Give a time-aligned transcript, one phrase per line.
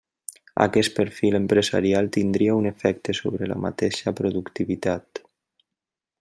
[0.63, 5.25] Aquest perfil empresarial tindria un efecte sobre la mateixa productivitat.